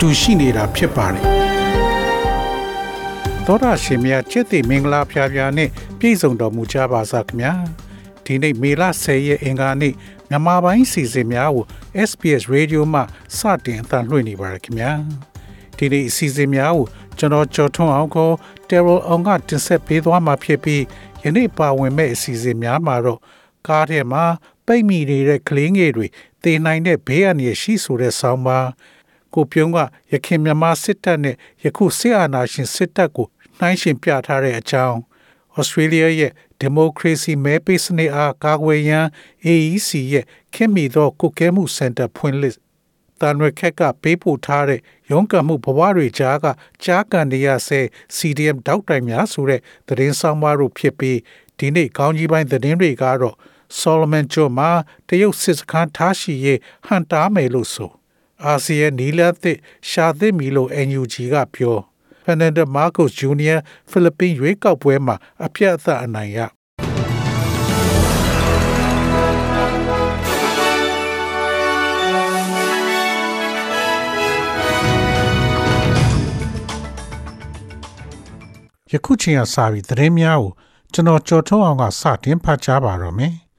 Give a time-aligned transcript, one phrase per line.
[0.00, 1.24] တူရှိနေတာဖြစ်ပါတယ်
[3.46, 5.68] သောတာရှင်များချစ်တဲ့မင်္ဂလာဖျားဖျားနဲ့
[5.98, 7.52] ပြည့်စုံတော်မူကြပါစားခင်ဗျာ
[8.24, 9.94] ဒီနေ့မေလ10ရက်အင်္ဂါနေ့
[10.28, 11.66] မြန်မာပိုင်းစီစဉ်များကို
[12.08, 13.00] SPS Radio မှ
[13.38, 14.92] စတင်အသံလွှင့်နေပါရခင်ဗျာ
[15.76, 16.86] ဒီနေ့အစီအစဉ်များကို
[17.18, 18.30] ကျွန်တော်ကြော်ထွန်းအောင်ကို
[18.68, 20.82] Terrell အောင်ကတင်ဆက်ပေးသွားမှာဖြစ်ပြီး
[21.24, 23.20] ယနေ့ပါဝင်မဲ့အစီအစဉ်များမှာတော့
[23.68, 24.24] ကားထဲမှာ
[24.66, 26.06] ပိတ်မိနေတဲ့ကလေးငယ်တွေ
[26.42, 28.66] တည်နိုင်တဲ့ဘေးအန္တရာယ်ရှိဆိုတဲ့ဆောင်းပါး
[29.34, 29.78] ကိုပြုံးက
[30.12, 33.26] ရခင်မြန်မာစစ်တပ်နဲ့ယခုစစ်အာဏာရှင်စစ်တပ်ကို
[33.58, 34.98] နှိုင်းယှဉ်ပြထားတဲ့အကြောင်း
[35.56, 39.06] ဩစတြေးလျရဲ့ဒီမိုကရေစီမဲပေးစနစ်အားကာကွယ်ရန်
[39.46, 42.56] AEC ရဲ့ခင်မီသောကုကဲမှုစင်တာဖွင့်လှစ်
[43.20, 46.46] တန်ရခက်ကပေးပို့ထားတဲ့ရုံးကန်မှုဘဝတွေကြားက
[46.84, 47.80] ကြားကန်နေရဆဲ
[48.16, 51.18] CDM တောက်တိုင်များဆိုတဲ့သတင်းဆောင်မတို့ဖြစ်ပြီး
[51.58, 53.36] ဒီနေ့ကောင်းကြီးပိုင်းသတင်းတွေကတော့
[53.80, 54.70] Solomon ကျွန်းမှာ
[55.08, 57.90] တရုတ်စစ်စခန်းထားရှိရေးဟန်တားမယ်လို့ဆို
[58.46, 59.58] အာဆီယံနီလာသစ်
[59.90, 61.76] ရှာသစ်မီလို့ NUG ကပြော
[62.24, 63.58] Fernando Marcos Jr.
[63.90, 66.38] ဖိလစ်ပင်းရွေးကောက်ပွဲမှာအပြတ်အသတ်အနိုင်ရ
[78.92, 80.52] ယခုချိန်ကစာပြီးသတင်းများကို
[80.92, 83.34] ကျွန်တော်ကြော်ထုတ်အောင်ကစတင်ဖတ်ကြားပါတော့မယ်။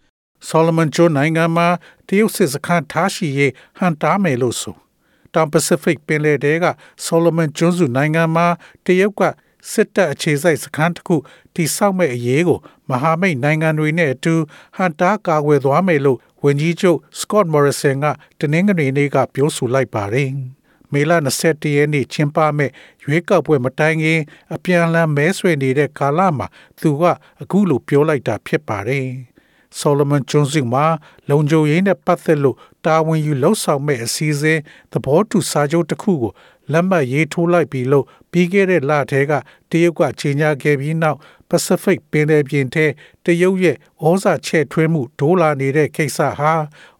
[0.49, 1.67] Solomon ကျွန်းနိုင်ငံမှာ
[2.07, 4.75] တရုတ်စစ်စခန်းထားရှိရေးဟန်တားမယ်လို့ဆို
[5.33, 6.65] တောင်ပစိဖိတ်ပင်လယ်ထဲက
[7.05, 8.47] Solomon ကျွန်းစုနိုင်ငံမှာ
[8.85, 9.21] တရုတ်က
[9.71, 11.15] စစ်တပ်အခြေစိုက်စခန်းတစ်ခု
[11.55, 12.59] တိစောက်မဲ့အရေးကို
[12.89, 14.33] မဟာမိတ်နိုင်ငံတွေနဲ့အတူ
[14.75, 18.05] ဟန်တားကာကွယ်သွားမယ်လို့ဝန်ကြီးချုပ် Scott Morrison က
[18.39, 20.31] တနင်္ဂနွေနေ့ကပြောဆိုလိုက်ပါတယ်။
[20.93, 21.11] မေလ
[21.43, 22.71] 21ရက်နေ့ကျင်းပမဲ့
[23.03, 24.19] ရွေးကောက်ပွဲမတိုင်ခင်
[24.55, 26.47] အပြန်အလှန်မဲဆွေနေတဲ့ကာလမှာ
[26.81, 27.03] သူက
[27.41, 29.07] အခုလိုပြောလိုက်တာဖြစ်ပါတယ်။
[29.79, 30.85] Solomon ကျွန်းစုမှာ
[31.29, 34.59] လုံခြုံရေးနဲ့ပတ်သက်လို့တာဝန်ယူလှုပ်ဆောင်မဲ့အစည်းအဝေး
[34.91, 36.31] သဘောတူစာချုပ်တစ်ခုကို
[36.71, 39.31] လက်မှတ်ရေးထိုးလိုက်ပြီလို့ပြီးခဲ့တဲ့လထဲက
[39.69, 42.85] တရုတ်ကကြေညာခဲ့ပြီးနောက် Pacific ပင်လယ်ပြင်ထဲ
[43.25, 46.53] တရုတ်ရဲ့ဩဇာချဲ့ထွေးမှုဒိုးလာနေတဲ့ကိစ္စဟာ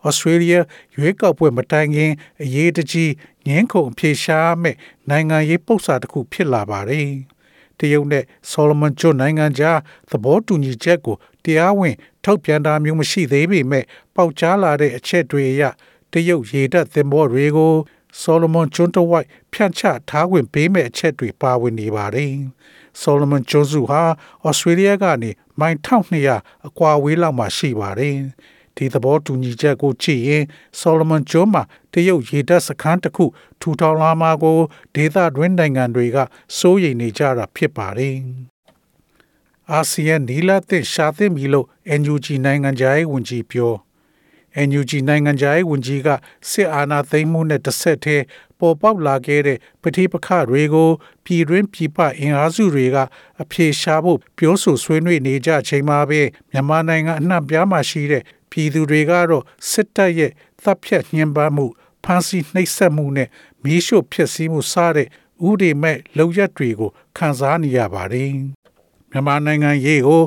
[0.08, 0.60] Australia
[0.96, 2.12] ရွေးကောက်ပွဲမတိုင်ခင်
[2.44, 3.12] အရေးတကြီး
[3.48, 4.76] ငင်းခုန်အပြေရှားမဲ့
[5.10, 7.10] နိုင်ငံရေးပု္ပ္ပစာတစ်ခုဖြစ်လာပါတယ်။
[7.80, 15.64] တရုတ်နဲ့ဆော်လမန်ကျွန်းနိုင်ငံကြားသဘောတူညီချက်ကိုတရားဝင် ထုတ်ပြန်တာမျိုးမရှိသေးပေမဲ့ပေါက်ကြားလာတဲ့အချက်တွေအရ
[16.14, 17.74] တရုတ်ရေတပ်သင်္ဘောတွေကို
[18.22, 22.34] ဆော်လမန်ကျွန်းတဝိုက်ဖြန့်ချထားဝင်ပေးမဲ့အချက်တွေပါဝင်နေပါတယ်။
[23.02, 24.02] ဆော်လမန်ကျွန်းစုဟာ
[24.46, 28.18] ဩစတြေးလျကနေမိုင်1200အကွာဝေးလောက်မှာရှိပါတယ်။
[28.76, 30.44] ဒီသဘောတူညီချက်ကိုကြည့်ရင်
[30.80, 33.26] ဆော်လမန်ကျွန်းမှာတရုတ်ရေတပ်စခန်းတစ်ခု
[33.62, 34.60] ထူထောင်လာမှာကို
[34.96, 36.18] ဒေသတွင်းနိုင်ငံတွေက
[36.58, 38.16] စိုးရိမ်နေကြတာဖြစ်ပါတယ်။
[39.70, 41.68] အာဆီယံနီလာသစ်ရှာသင့်ပြီလို့
[42.00, 43.74] NUG နိုင်ငံခြားရေးဝန်ကြီးပြော
[44.68, 46.10] NUG နိုင်ငံခြားရေးဝန်ကြီးက
[46.50, 48.24] စစ်အာဏာသိမ်းမှုနဲ့တစ်ဆက်တည်း
[48.60, 50.90] ပေါ်ပေါက်လာခဲ့တဲ့ပဋိပက္ခတွေကို
[51.26, 52.98] ပြည်တွင်းပြည်ပအင်အားစုတွေက
[53.42, 60.32] အပြေရှားဖို့ပြောဆိုဆွေးနွေးနေကြချိန်မှာပဲမြန်မာနိုင်ငံအနှံ့ပြားမှာရှိတဲ့ပြည်သူတွေကတော့စစ်တပ်ရဲ့
[60.64, 61.66] တပ်ဖြတ်ညှဉ်းပန်းမှု
[62.04, 63.30] ဖမ်းဆီးနှိပ်စက်မှုနဲ့
[63.64, 65.08] မီးရှို့ဖျက်ဆီးမှုစတဲ့
[65.48, 68.34] ဥဒေမဲ့လောက်ရက်တွေကိုခံစားနေရပါတယ်။
[69.12, 70.24] မြန်မာနိုင်ငံရေးကို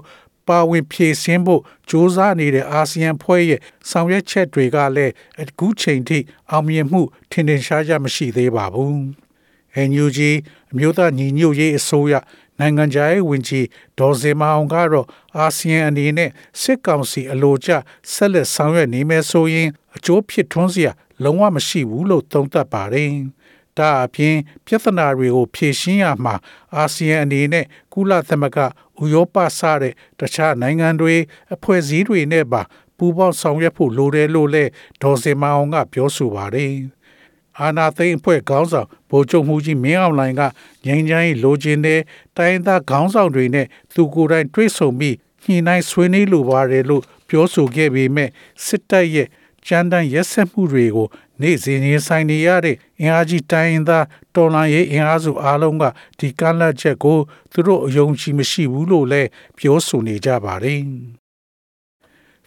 [0.48, 6.18] ပါဝင်ဖြည့်ဆင်းဖို့စ조사နေတဲ့အာဆီယံဖွဲ့ရဲ့ဆောင်ရွက်ချက်တွေကလည်းအခုချိန်ထိ
[6.50, 7.00] အောင်မြင်မှု
[7.30, 8.96] ထင်ထင်ရှားရှားမရှိသေးပါဘူး။
[9.88, 10.18] NUG
[10.72, 12.14] အမျိုးသားညီညွတ်ရေးအစိုးရ
[12.58, 13.66] နိုင်ငံခြားရေးဝန်ကြီး
[13.98, 15.06] ဒေါ်စင်မအောင်ကတော့
[15.36, 16.30] အာဆီယံအနေနဲ့
[16.60, 17.70] စစ်ကောင်စီအလိုကျ
[18.12, 20.92] ဆက်လက်ဆောင်ရွက်နေမယ်ဆိုရင်အကျိုးဖြစ်ထွန်းစရာ
[21.24, 23.12] လုံးဝမရှိဘူးလို့သုံးသပ်ပါတယ်။
[23.78, 24.36] ဒါအပြင်
[24.66, 26.34] ပြဿနာတွေကိုဖြေရှင်းရမှာ
[26.76, 28.58] အာဆီယံအနေနဲ့ကုလသမဂ္ဂ
[29.02, 31.14] ဥရောပစတဲ့တခြားနိုင်ငံတွေ
[31.54, 32.62] အဖွဲ့အစည်းတွေနဲ့ပါ
[32.96, 34.70] ပူးပေါင်းဆောင်ရွက်ဖို့လိုတယ်လို့လည်း
[35.02, 36.72] ဒေါ်စင်မအောင်ကပြောဆိုပါတယ်။
[37.60, 40.42] အာနာသိန်းအဖွဲ့ခေါင်းဆောင်ဗိုလ်ချုပ်မှုကြီးမင်းအောင်လှိုင်က
[40.86, 42.00] ငြိမ်းချမ်းရေးလိုချင်တဲ့
[42.36, 48.30] တိုင်းသားခေါင်းဆောင်တွေနဲ့သူကိုယ်တိုင်တွေ့ဆုံပြီးညှိနှိုင်းဆွေးနွေးလိုပါတယ်လို့ပြောဆိုခဲ့ပေမဲ့
[48.64, 49.28] စစ်တပ်ရဲ့
[49.66, 51.08] ကြမ်းတမ်းရက်စက်မှုတွေကို
[51.40, 55.84] နေ့စဉ်ရင်ဆိုင်နေရတဲ့အင်အားကြီးတိုင်းသားတော်လှန်ရေးအင်အားစုအားလုံးက
[56.18, 57.18] ဒီကမ်းလှမ်းချက်ကို
[57.52, 59.28] သူတို့အယုံကြည်မရှိဘူးလို့လည်း
[59.58, 60.80] ပြောဆိုနေကြပါတယ်။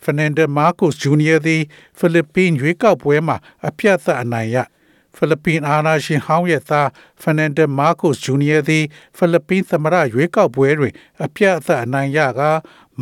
[0.03, 1.37] Fernando Marcos Jr.
[1.45, 1.61] သည်
[1.97, 3.37] ဖိလစ်ပင်းရွေးကောက်ပွဲမှာ
[3.67, 4.57] အပြတ်အသတ်အနိုင်ရ
[5.15, 6.89] ဖိလစ်ပင်အာဏာရှင်ဟောင်းရဲ့သား
[7.21, 8.83] ဖာနန်ဒက်မာကိုစ်ဂျူနီယာသည်
[9.17, 10.93] ဖိလစ်ပင်သမ္မတရွေးကောက်ပွဲတွင်
[11.23, 12.41] အပြတ်အသတ်အနိုင်ရက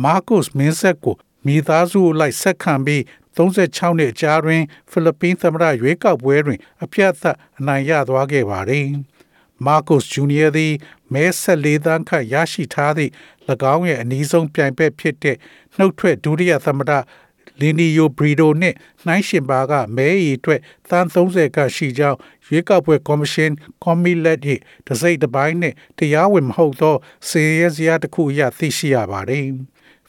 [0.02, 1.16] မာကိုစ်မင်းဆက်ကို
[1.46, 3.02] မိသားစုလိုက်ဆက်ခံပြီး
[3.36, 8.86] 36နှစ်ကြာတွင်ဖိလစ်ပင်သမ္မတရွေးကောက်ပွဲတွင်အပြတ်အသတ်အနိုင်ရသွားခဲ့ပါသည်
[9.64, 10.72] မာကိုစ်ဂျူနီယာသည်
[11.12, 13.12] မဲဆက်လေးသန်းခန့်ရရှိထားသည့်၎
[13.74, 15.36] င်းရဲ့အနည်းဆုံးပြိုင်ဘက်ဖြစ်တဲ့
[15.76, 16.92] နှုတ်ထွက်ဒုတိယသမ္မတ
[17.60, 20.60] လီနီယိုဘရီဒိုနှင့်နှိုင်းရှင်ပါကမဲရီအတွက်
[20.90, 24.40] သန်း30ကရှိကြောင်းရွေးကောက်ပွဲကော်မရှင်ကွန်မီလက်၏
[24.86, 26.96] တစိမ့်တစ်ပိုင်းနှင့်တရားဝင်မဟုတ်သော
[27.28, 29.46] စေရစရာတစ်ခုအရသိရှိရပါသည်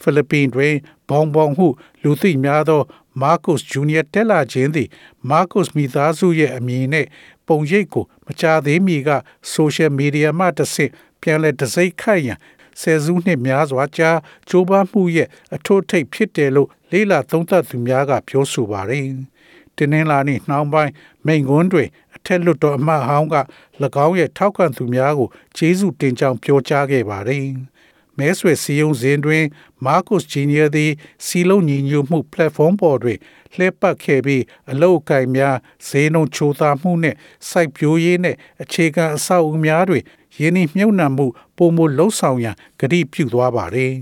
[0.01, 0.75] ဖိလစ်ပင်တွင်
[1.09, 1.67] ဘောင်ဘောင်ဟု
[2.03, 2.81] လူသိများသော
[3.21, 4.89] မာကုစ်ဂျူနီယာတက်လာခြင်းသည်
[5.29, 7.07] မာကုစ်မိသားစုရဲ့အမည်နှင့်
[7.47, 9.09] ပုံရိပ်ကိုမကြသေးမီက
[9.51, 10.91] ဆိုရှယ်မီဒီယာမှတစ်ဆင့်
[11.21, 12.39] ပြန်လည်တစိုက်ခိုက်ရန်
[12.81, 14.11] ဆယ်စုနှစ်များစွာကြာ
[14.49, 19.05] ကြိုးပမ်းမှုရဲ့အထွတ်ထိပ်ဖြစ်တယ်လို့လေးလာသုံးသပ်သူများကပြောဆိုပါတယ်။
[19.77, 20.91] တင်းနှင်းလာနေ့နှောင်းပိုင်း
[21.25, 21.83] မိန်ကွန်းတွေ
[22.15, 23.35] အထက်လွတ်တော်အမတ်ဟောင်းက၎
[24.05, 27.45] င်းရဲ့ထောက်ခံသူများကိုကျေးဇူးတင်ကြောင်းပြောကြားခဲ့ပါတယ်။
[28.17, 29.43] မဲဆွယ်စီယုံစဉ်တွင်
[29.85, 30.91] မာကုစ်ဂျီနီယာသည်
[31.25, 33.17] စီလုံးညီညွတ်မှု platform ပေါ်တွင်
[33.55, 37.17] လှည့်ပတ်ခဲ့ပြီးအလောက်အကိုင်များဈေးနှုန်းချိုးသားမှုနှင့်
[37.49, 40.03] စိုက်ပျိုးရေးနှင့်အခြေခံအဆောက်အဦများတွင်
[40.37, 41.25] ယင်းနှမြုပ်နှံမှု
[41.57, 43.93] ပုံမလှုပ်ဆောင်ရန်ကတိပြုသွားပါတယ်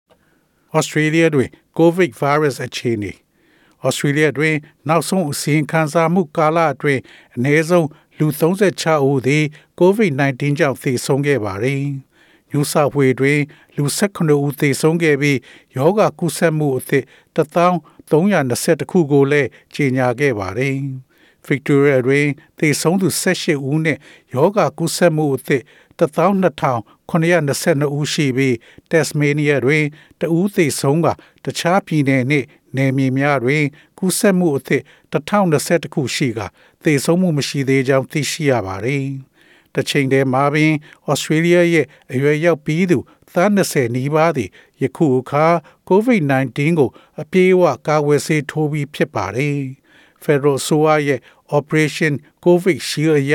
[0.78, 1.48] ။Australia တွင်
[1.78, 3.12] COVID virus အခြေအနေ
[3.86, 4.54] Australia တွင်
[4.88, 7.00] နောက်ဆုံးအစီရင်ခံစာမှုကာလအတွင်း
[7.36, 7.88] အနည်းဆုံး
[8.18, 9.44] လူ36ဦးသည်
[9.80, 11.66] COVID-19 ကြောင့်သေဆုံးခဲ့ပါတ
[12.56, 13.40] ယ်။ New South Wales တွင်
[13.76, 15.38] လူ18ဦးသေဆုံးခဲ့ပြီး
[15.76, 17.04] ယောဂကုသမှုအသစ်
[17.36, 20.76] 1320ခုကိုလည်းကြေညာခဲ့ပါတယ်။
[21.48, 22.26] Victoria တွင်
[22.58, 23.98] သေဆုံးသူ18ဦးနဲ့
[24.34, 25.62] ယောဂကုသမှုအသစ်
[25.98, 28.54] 12922ဦးရှိပြီး
[28.90, 29.84] Tasmania တွင်
[30.20, 31.06] တဦးသေဆုံးက
[31.44, 33.64] တခြားပြည်နယ်နှင့်နယ်မြေများတွင်
[33.98, 34.82] ကူးစက်မှုအသစ်
[35.12, 36.40] 1020ခုရှိက
[36.84, 39.06] သေဆုံးမှုမရှိသေးကြောင်းသိရှိရပါသည်။
[39.76, 40.72] တချိန်တည်းမှာပင်
[41.08, 42.98] ဩစတြေးလျရဲ့အရွယ်ရောက်ပြီးသူ
[43.34, 44.50] သား20နီးပါးသည်
[44.82, 45.46] ယခုအခါ
[45.88, 46.90] COVID-19 ကို
[47.22, 49.58] အပြေးအဝကာကွယ်ဆေးထိုးပြီးဖြစ်ပါတယ်။
[50.24, 51.20] Federal ဆိုရရဲ့
[51.56, 52.12] Operation
[52.44, 53.32] COVID Shield ရ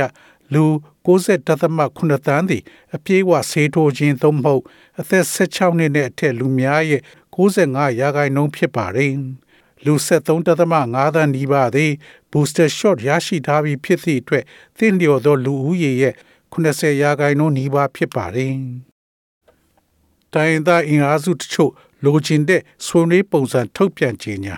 [0.53, 0.65] လူ
[1.05, 2.63] 60.8တန်းသည်
[2.95, 4.63] အပြေးအဝဆေးထိုးခြင်းသို့မဟုတ်
[4.99, 7.01] အသက်16နှစ်နဲ့အထက်လူများရဲ့
[7.35, 9.13] 65ရာခိုင်နှုန်းဖြစ်ပါတယ်။
[9.85, 11.91] လူ73.5တန်းနီးပါးသည်
[12.31, 14.43] booster shot ရရှိထားပြီးဖြစ်သည့်အတွက်
[14.77, 16.13] သင့်လျော်သောလူဦးရေရဲ့
[16.53, 18.53] 80ရာခိုင်နှုန်းနီးပါးဖြစ်ပါတယ်။
[20.33, 21.71] တိုင်းသားအင်အားစုတချို့
[22.05, 24.55] လိုချင်တဲ့ဆွေးနွေးပုံစံထုတ်ပြန်ကြေညာ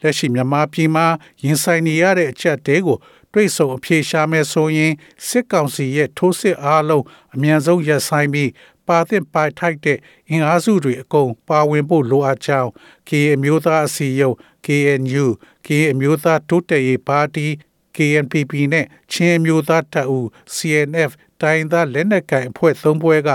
[0.00, 1.06] လက်ရှိမြန်မာပြည်မှာ
[1.42, 2.98] ရင်ဆိုင်နေရတဲ့အချက်တဲကို
[3.32, 4.92] တွေးဆုံအဖြေရှာမယ်ဆိုရင်
[5.26, 7.04] စစ်ကောင်စီရဲ့ထိုးစစ်အားလုံး
[7.34, 8.50] အမြန်ဆုံးရပ်ဆိုင်းပြီး
[8.86, 9.98] ပါသင့်ပါထိုက်တဲ့
[10.28, 12.70] အင်အားစုတွေအကုန်ပါဝင်ဖို့လိုအပ်ကြောင်း
[13.08, 14.34] KA အမျိုးသားအစည်းအရုံး
[14.66, 15.26] KNU
[15.66, 17.46] KA အမျိုးသားတိုးတက်ရေးပါတီ
[17.96, 21.10] KNPP နဲ့ချင်းအမျိုးသားတပ်ဦး CNF
[21.40, 23.30] တိုင်းသားလက်နက်ကိုင်အဖွဲ့သုံးဖွဲ့က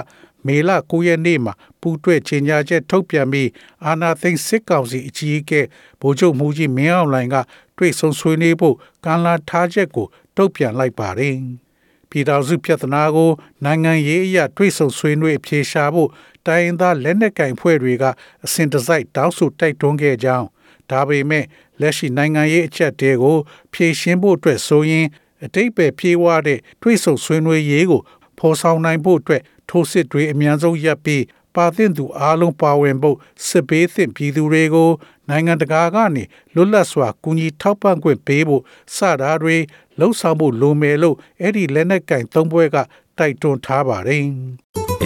[0.47, 3.49] မေလ9ရက်နေ့မှာပူးတွဲကြေညာချက်ထုတ်ပြန်ပြီး
[3.85, 5.61] အာဏာသိမ်းစစ်ကောင်စီအကြီးအကဲ
[6.01, 7.35] ဗိုလ်ချုပ်မှုကြီးမင်းအောင်လှိုင်က
[7.77, 8.75] တွေ့ဆုံဆွေးနွေးဖို့
[9.05, 10.07] ကမ်းလှမ်းထားချက်ကို
[10.37, 11.35] တုံ့ပြန်လိုက်ပါတယ်။
[12.09, 13.31] ပြည်ထောင်စုပြဿနာကို
[13.65, 16.09] နိုင်ငံရေးအရတွေ့ဆုံဆွေးနွေးအဖြေရှာဖို့
[16.47, 18.03] တိုင်းသားလက်နက်ကင်ဖွဲ့တွေက
[18.45, 20.47] အစဉ်တစိုက်တောင်းဆိုတိုက်တွန်းခဲ့ကြောင်း
[20.91, 21.45] ဒါပေမဲ့
[21.81, 23.37] လက်ရှိနိုင်ငံရေးအချက်တဲကို
[23.73, 25.05] ဖြေရှင်းဖို့အတွက်ဆိုရင်
[25.43, 28.01] အတိတ်ပဲပြေးဝတဲ့တွေ့ဆုံဆွေးနွေးရေးကို
[28.39, 31.23] ဖော်ဆောင်နိုင်ဖို့အတွက်ထိုးစစ်တွေအများဆုံးရပ်ပြီး
[31.55, 34.89] ပါသင့်သူအားလုံးပါဝင်ဖို့စစ်ပေးသင့်ပြည်သူတွေကို
[35.29, 36.23] နိုင်ငံတကာကနေ
[36.53, 38.63] လွတ်လပ်စွာကူညီထောက်ပံ့ခွင့်ပေးဖို့
[38.95, 39.57] စတာတွေ
[39.99, 42.77] လှုံ့ဆော်ဖို့လိုမယ်လို့အဲ့ဒီလက်နက်ကင်သုံးဘွဲက
[43.17, 44.25] တိုက်တွန်းထားပါတယ်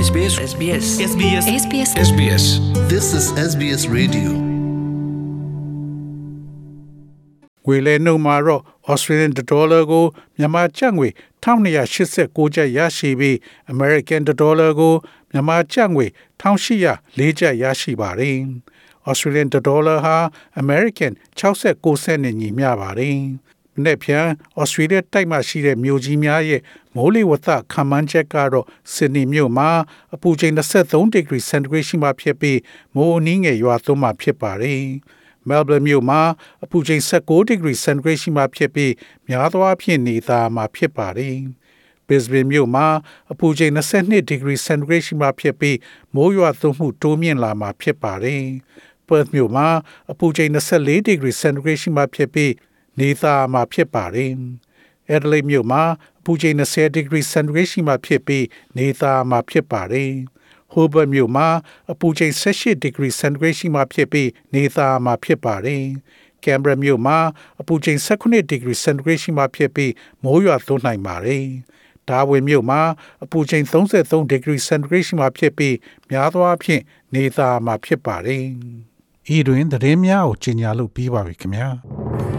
[0.08, 2.44] SBS SBS SBS SBS SBS
[2.92, 4.49] This is SBS Radio.
[7.70, 8.62] ငွေလဲနှုန်းမှာတော့
[8.92, 10.06] Australian dollar ကို
[10.38, 11.08] မြန်မာကျပ်ငွေ
[11.44, 13.36] 1289ကျပ်ရရှိပြီး
[13.74, 14.94] American dollar ကို
[15.32, 16.06] မြန်မာကျပ်ငွေ
[16.42, 18.38] 1804ကျပ်ရရှိပါတယ်။
[19.10, 20.18] Australian dollar ဟာ
[20.62, 23.18] American 69စက်နဲ့ညီမျှပါတယ်။
[23.76, 24.28] မနေ့ဖြန်
[24.62, 26.62] Australia တိုက်မှာရှိတဲ့မြို့ကြီးများရဲ့
[26.96, 29.70] မိုးလေဝသခန့်မှန်းချက်ကတော့ Sydney မြို့မှာ
[30.14, 32.60] အပူချိန်23 degree centigrade ရှိမှဖြစ်ပြီး
[32.96, 34.86] မိုးအနည်းငယ်ရွာသွန်းမှဖြစ်ပါတယ်။
[35.48, 36.22] Melbourne မြို့မှာ
[36.64, 38.94] အပူချိန်16 degree centigrade ရှိမှဖြစ်ပြီး
[39.28, 41.38] များသောအားဖြင့်နေသားမှာဖြစ်ပါတယ်။
[42.08, 42.88] Brisbane မြို့မှာ
[43.32, 45.78] အပူချိန်22 degree centigrade ရှိမှဖြစ်ပြီး
[46.16, 48.44] မိုးရွာသွန်းမှုတိုးမြင့်လာမှာဖြစ်ပါတယ်။
[49.08, 49.68] Perth မြို့မှာ
[50.12, 52.54] အပူချိန်24 degree centigrade ရှိမှဖြစ်ပြီး
[53.00, 54.32] နေသားမှာဖြစ်ပါတယ်။
[55.14, 55.84] Adelaide မြို့မှာ
[56.20, 58.46] အပူချိန်20 degree centigrade ရှိမှဖြစ်ပြီး
[58.78, 59.82] နေသားမှာဖြစ်ပါ
[60.74, 61.48] တယ်။ Hobart မြို့မှာ
[61.92, 65.86] အပူချိန်18 degree centigrade ရှိမှဖြစ်ပြီးနေသားမှာဖြစ်ပါတယ်
[66.46, 67.18] ကင်ဘရာမြို့မှာ
[67.62, 71.46] အပူချိန်18ဒီဂရီစင်တီဂရိတ်ရှိမှဖြစ်ပြီးမိုးရွာသွန်းနိုင်ပါတယ်။
[72.10, 72.82] ဒါဝင်မြို့မှာ
[73.24, 75.76] အပူချိန်33ဒီဂရီစင်တီဂရိတ်ရှိမှဖြစ်ပြီး
[76.10, 76.82] များသောအားဖြင့်
[77.14, 78.46] နေသားမှာဖြစ်ပါတယ်။
[79.36, 81.70] ဤတွင်သတင်းများကိုကြီးညာလို့ပြီးပါပြီခင်ဗျာ။